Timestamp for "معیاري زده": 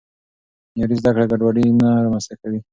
0.73-1.11